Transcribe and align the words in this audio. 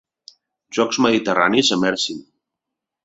Jocs 0.77 0.99
Mediterranis 1.07 1.69
a 1.77 1.81
Mersin. 1.83 2.25